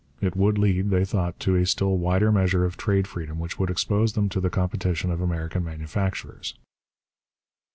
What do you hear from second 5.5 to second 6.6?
manufacturers.